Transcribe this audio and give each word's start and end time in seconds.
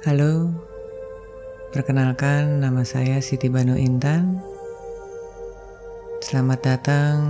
Halo, 0.00 0.48
perkenalkan 1.76 2.64
nama 2.64 2.88
saya 2.88 3.20
Siti 3.20 3.52
Banu 3.52 3.76
Intan. 3.76 4.40
Selamat 6.24 6.64
datang 6.64 7.20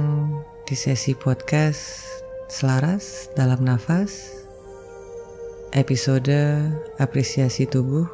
di 0.70 0.78
sesi 0.78 1.18
podcast 1.18 2.06
Selaras 2.46 3.26
dalam 3.34 3.66
Nafas, 3.66 4.46
episode 5.74 6.62
apresiasi 7.02 7.66
tubuh. 7.66 8.06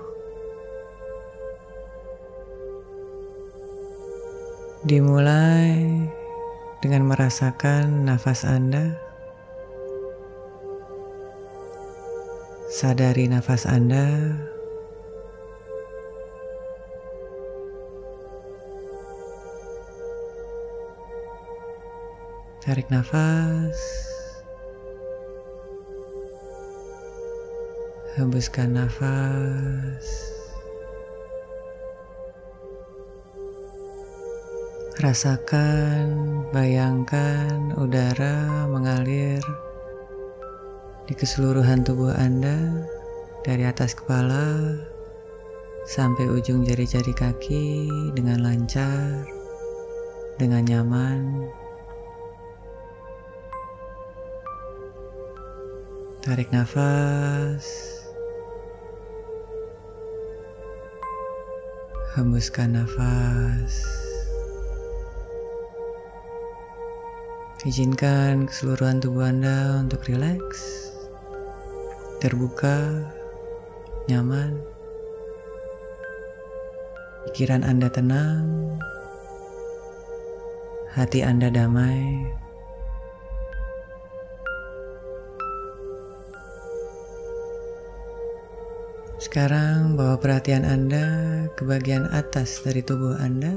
Dimulai 4.88 5.84
dengan 6.80 7.12
merasakan 7.12 8.08
nafas 8.08 8.48
Anda. 8.48 9.05
Sadari 12.76 13.24
nafas 13.24 13.64
Anda. 13.64 14.36
Tarik 22.60 22.92
nafas. 22.92 23.80
Hembuskan 28.20 28.76
nafas. 28.76 30.04
Rasakan, 35.00 36.12
bayangkan 36.52 37.72
udara 37.80 38.68
mengalir 38.68 39.40
di 41.06 41.14
keseluruhan 41.14 41.86
tubuh 41.86 42.10
Anda, 42.18 42.82
dari 43.46 43.62
atas 43.62 43.94
kepala 43.94 44.74
sampai 45.86 46.26
ujung 46.26 46.66
jari-jari 46.66 47.14
kaki 47.14 47.86
dengan 48.10 48.42
lancar, 48.42 49.22
dengan 50.34 50.66
nyaman. 50.66 51.46
Tarik 56.26 56.50
nafas, 56.50 57.62
hembuskan 62.18 62.82
nafas. 62.82 63.86
Izinkan 67.66 68.46
keseluruhan 68.46 69.02
tubuh 69.02 69.26
Anda 69.26 69.82
untuk 69.82 70.06
rileks, 70.06 70.85
terbuka, 72.26 73.06
nyaman. 74.10 74.58
Pikiran 77.30 77.62
Anda 77.62 77.86
tenang, 77.86 78.74
hati 80.90 81.22
Anda 81.22 81.54
damai. 81.54 82.26
Sekarang 89.22 89.94
bawa 89.94 90.18
perhatian 90.18 90.66
Anda 90.66 91.06
ke 91.54 91.62
bagian 91.62 92.10
atas 92.10 92.58
dari 92.66 92.82
tubuh 92.82 93.14
Anda. 93.22 93.54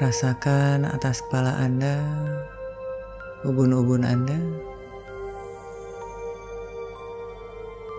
Rasakan 0.00 0.88
atas 0.88 1.20
kepala 1.28 1.60
Anda, 1.60 2.00
ubun-ubun 3.44 4.00
Anda, 4.00 4.40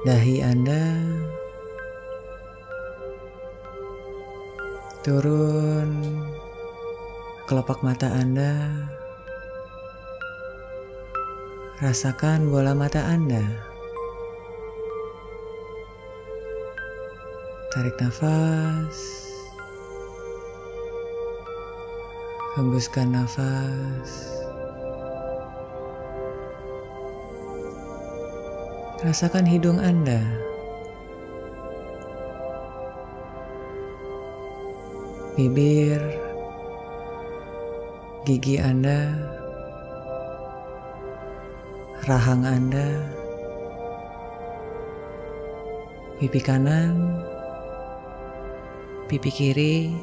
dahi 0.01 0.41
Anda, 0.41 0.83
turun 5.05 6.21
kelopak 7.45 7.85
mata 7.85 8.09
Anda, 8.09 8.69
rasakan 11.81 12.49
bola 12.49 12.73
mata 12.73 13.05
Anda. 13.05 13.71
Tarik 17.71 17.95
nafas. 18.03 18.99
Hembuskan 22.59 23.15
nafas. 23.15 24.40
Rasakan 29.01 29.49
hidung 29.49 29.81
Anda. 29.81 30.21
Bibir, 35.33 35.97
gigi 38.29 38.61
Anda, 38.61 39.09
rahang 42.05 42.45
Anda, 42.45 43.01
pipi 46.21 46.37
kanan, 46.37 47.25
pipi 49.09 49.33
kiri, 49.33 49.97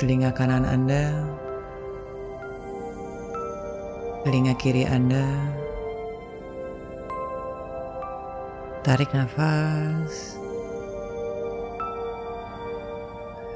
telinga 0.00 0.32
kanan 0.32 0.64
Anda, 0.64 1.20
telinga 4.22 4.54
kiri 4.54 4.86
Anda. 4.86 5.26
Tarik 8.86 9.10
nafas. 9.10 10.38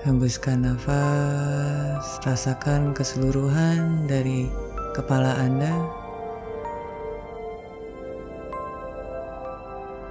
Hembuskan 0.03 0.67
nafas, 0.67 2.23
rasakan 2.23 2.95
keseluruhan 2.95 4.07
dari 4.07 4.51
kepala 4.95 5.39
Anda. 5.39 5.75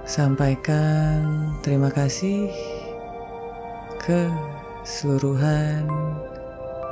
Sampaikan 0.04 1.52
terima 1.60 1.92
kasih 1.92 2.48
ke 4.00 4.28
seluruhan 4.84 5.84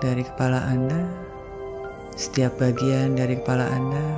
dari 0.00 0.25
kepala 0.25 0.64
Anda, 0.69 1.04
setiap 2.14 2.54
bagian 2.62 3.19
dari 3.19 3.34
kepala 3.38 3.66
Anda. 3.75 4.08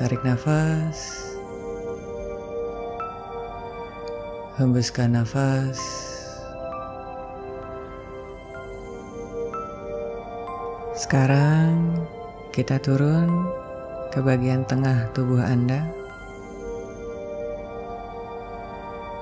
Tarik 0.00 0.24
nafas, 0.24 0.98
hembuskan 4.56 5.20
nafas. 5.20 5.78
Sekarang 10.96 12.00
kita 12.56 12.80
turun 12.80 13.28
ke 14.12 14.24
bagian 14.24 14.64
tengah 14.64 15.12
tubuh 15.12 15.44
Anda. 15.44 15.84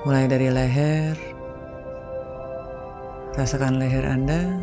Mulai 0.07 0.25
dari 0.31 0.47
leher, 0.49 1.30
rasakan 3.41 3.81
leher 3.81 4.05
Anda. 4.05 4.53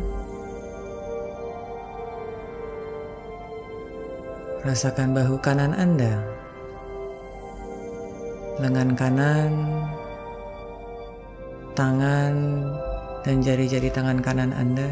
Rasakan 4.63 5.11
bahu 5.11 5.35
kanan 5.43 5.75
Anda, 5.75 6.23
lengan 8.63 8.95
kanan, 8.95 9.51
tangan, 11.75 12.35
dan 13.27 13.43
jari-jari 13.43 13.91
tangan 13.91 14.23
kanan 14.23 14.55
Anda. 14.55 14.87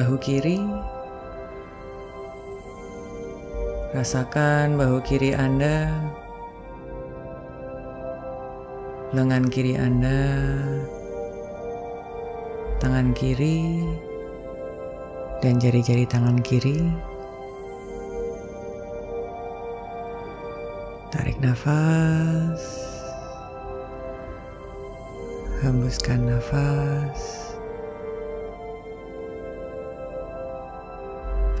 Bahu 0.00 0.16
kiri, 0.16 0.64
rasakan 3.92 4.80
bahu 4.80 5.04
kiri 5.04 5.36
Anda, 5.36 5.92
lengan 9.14 9.46
kiri 9.46 9.78
Anda, 9.78 10.26
tangan 12.82 13.14
kiri, 13.14 13.78
dan 15.38 15.62
jari-jari 15.62 16.02
tangan 16.02 16.42
kiri. 16.42 16.82
Tarik 21.14 21.38
nafas, 21.38 22.62
hembuskan 25.62 26.26
nafas. 26.26 27.54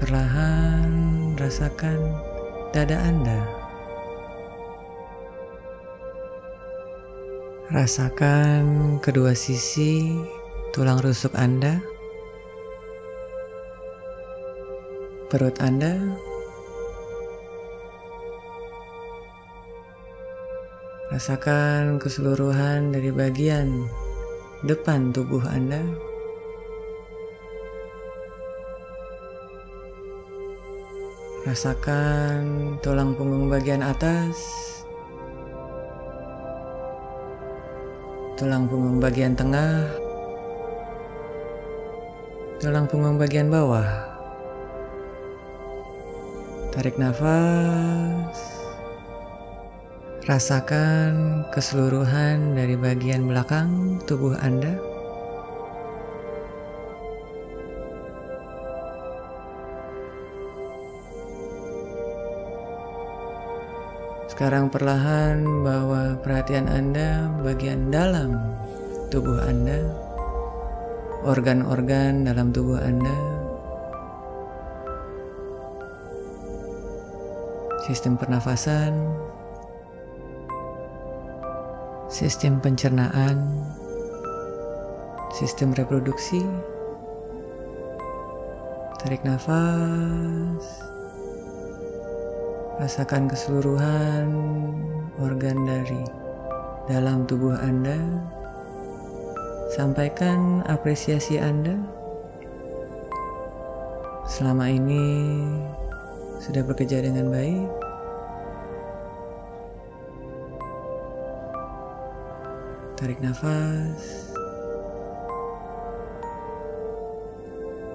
Perlahan 0.02 0.90
rasakan 1.38 2.18
dada 2.74 2.98
Anda. 2.98 3.63
Rasakan 7.72 9.00
kedua 9.00 9.32
sisi 9.32 10.20
tulang 10.76 11.00
rusuk 11.00 11.32
Anda, 11.32 11.80
perut 15.32 15.56
Anda, 15.64 15.96
rasakan 21.08 21.96
keseluruhan 21.96 22.92
dari 22.92 23.08
bagian 23.08 23.88
depan 24.68 25.16
tubuh 25.16 25.40
Anda. 25.48 25.80
Rasakan 31.48 32.76
tulang 32.84 33.16
punggung 33.16 33.48
bagian 33.48 33.80
atas, 33.80 34.36
tulang 38.34 38.66
punggung 38.66 38.98
bagian 38.98 39.38
tengah, 39.38 39.86
tulang 42.58 42.90
punggung 42.90 43.14
bagian 43.14 43.46
bawah. 43.46 43.86
Tarik 46.74 46.98
nafas, 46.98 48.34
rasakan 50.26 51.46
keseluruhan 51.54 52.58
dari 52.58 52.74
bagian 52.74 53.30
belakang 53.30 54.02
tubuh 54.10 54.34
Anda. 54.42 54.93
Sekarang 64.34 64.66
perlahan 64.66 65.46
bawa 65.62 66.18
perhatian 66.18 66.66
Anda 66.66 67.30
bagian 67.46 67.94
dalam 67.94 68.34
tubuh 69.06 69.38
Anda, 69.38 69.78
organ-organ 71.22 72.26
dalam 72.26 72.50
tubuh 72.50 72.82
Anda, 72.82 73.14
sistem 77.86 78.18
pernafasan, 78.18 79.06
sistem 82.10 82.58
pencernaan, 82.58 83.38
sistem 85.30 85.70
reproduksi. 85.78 86.42
Tarik 88.98 89.22
nafas. 89.22 90.93
Rasakan 92.74 93.30
keseluruhan 93.30 94.34
organ 95.22 95.62
dari 95.62 96.02
dalam 96.90 97.22
tubuh 97.22 97.54
Anda. 97.54 97.94
Sampaikan 99.78 100.58
apresiasi 100.66 101.38
Anda 101.38 101.78
selama 104.26 104.74
ini 104.74 105.06
sudah 106.42 106.66
bekerja 106.66 106.98
dengan 106.98 107.30
baik. 107.30 107.70
Tarik 112.98 113.22
nafas. 113.22 114.34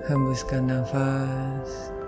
Hembuskan 0.08 0.72
nafas. 0.72 1.99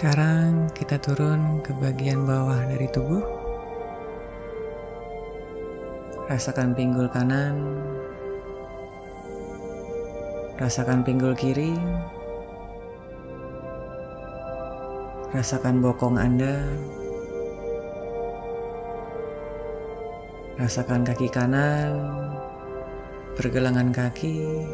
Sekarang 0.00 0.72
kita 0.72 0.96
turun 0.96 1.60
ke 1.60 1.76
bagian 1.76 2.24
bawah 2.24 2.56
dari 2.72 2.88
tubuh. 2.88 3.20
Rasakan 6.24 6.72
pinggul 6.72 7.04
kanan. 7.12 7.60
Rasakan 10.56 11.04
pinggul 11.04 11.36
kiri. 11.36 11.76
Rasakan 15.36 15.84
bokong 15.84 16.16
Anda. 16.16 16.64
Rasakan 20.56 21.04
kaki 21.04 21.28
kanan, 21.28 21.92
pergelangan 23.36 23.92
kaki, 23.92 24.64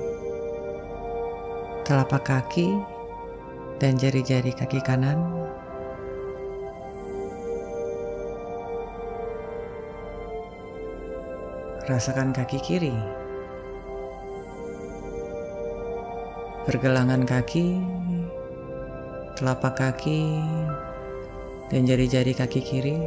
telapak 1.82 2.22
kaki, 2.30 2.78
dan 3.76 4.00
jari-jari 4.00 4.52
kaki 4.56 4.80
kanan. 4.80 5.20
Rasakan 11.86 12.34
kaki 12.34 12.58
kiri, 12.66 12.96
pergelangan 16.66 17.22
kaki, 17.22 17.78
telapak 19.38 19.78
kaki, 19.78 20.42
dan 21.70 21.86
jari-jari 21.86 22.34
kaki 22.34 22.58
kiri. 22.58 22.98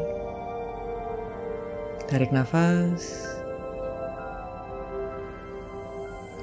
Tarik 2.07 2.31
nafas. 2.31 3.28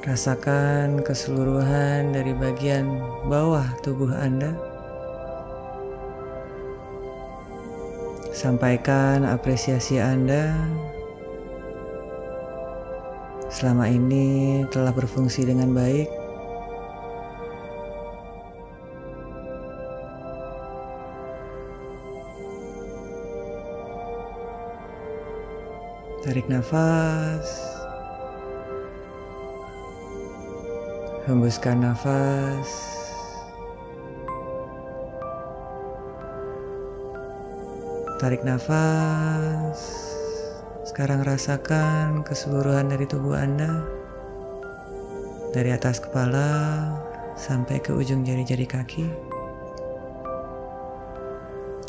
Rasakan 0.06 1.02
keseluruhan 1.02 2.14
dari 2.14 2.30
bagian 2.30 2.86
bawah 3.26 3.66
tubuh 3.82 4.06
Anda. 4.14 4.54
Sampaikan 8.30 9.26
apresiasi 9.26 9.98
Anda 9.98 10.54
selama 13.50 13.90
ini 13.90 14.62
telah 14.70 14.94
berfungsi 14.94 15.42
dengan 15.42 15.74
baik. 15.74 16.06
Tarik 26.22 26.46
nafas. 26.46 27.65
Hembuskan 31.26 31.82
nafas. 31.82 32.70
Tarik 38.22 38.46
nafas. 38.46 39.74
Sekarang 40.86 41.26
rasakan 41.26 42.22
keseluruhan 42.22 42.94
dari 42.94 43.10
tubuh 43.10 43.34
Anda. 43.34 43.82
Dari 45.50 45.74
atas 45.74 45.98
kepala 45.98 46.46
sampai 47.34 47.82
ke 47.82 47.90
ujung 47.90 48.22
jari-jari 48.22 48.62
kaki. 48.62 49.10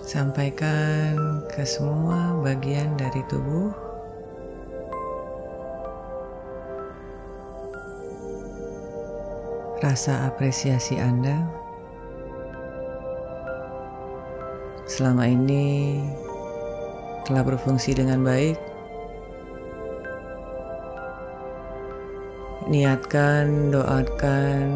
Sampaikan 0.02 1.46
ke 1.46 1.62
semua 1.62 2.34
bagian 2.42 2.98
dari 2.98 3.22
tubuh 3.30 3.87
rasa 9.78 10.26
apresiasi 10.26 10.98
Anda 10.98 11.46
selama 14.88 15.30
ini 15.30 16.02
telah 17.28 17.44
berfungsi 17.44 17.94
dengan 17.94 18.24
baik. 18.24 18.58
Niatkan, 22.68 23.72
doakan 23.72 24.68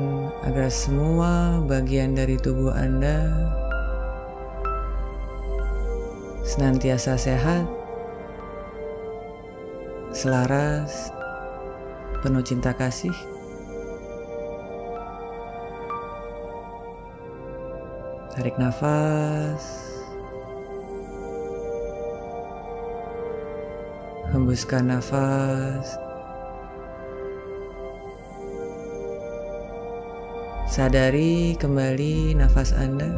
agar 0.48 0.72
semua 0.72 1.60
bagian 1.68 2.16
dari 2.16 2.40
tubuh 2.40 2.72
Anda 2.72 3.28
senantiasa 6.48 7.20
sehat, 7.20 7.68
selaras, 10.16 11.12
penuh 12.24 12.44
cinta 12.44 12.72
kasih. 12.72 13.41
Tarik 18.42 18.58
nafas. 18.58 19.62
Hembuskan 24.34 24.90
nafas. 24.90 25.94
Sadari 30.74 31.54
kembali 31.62 32.34
nafas 32.34 32.74
Anda. 32.74 33.14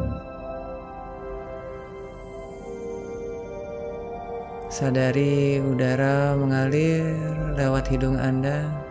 Sadari 4.68 5.64
udara 5.64 6.36
mengalir 6.36 7.16
lewat 7.56 7.88
hidung 7.88 8.20
Anda. 8.20 8.83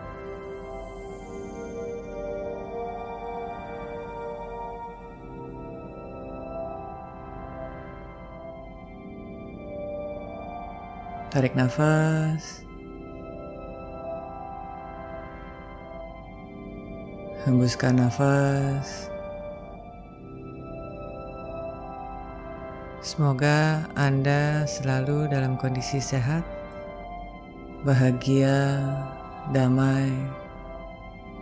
Tarik 11.33 11.57
nafas. 11.57 12.61
Hembuskan 17.41 17.97
nafas. 17.97 19.09
Semoga 23.01 23.89
Anda 23.97 24.69
selalu 24.69 25.25
dalam 25.33 25.57
kondisi 25.57 25.97
sehat, 25.97 26.45
bahagia, 27.81 28.85
damai, 29.49 30.13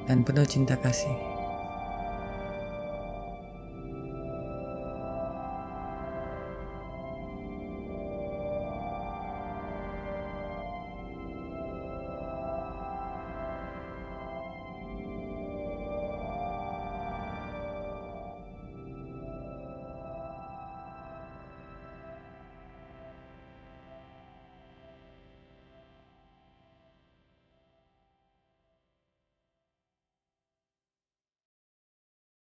dan 0.08 0.24
penuh 0.24 0.48
cinta 0.48 0.80
kasih. 0.80 1.31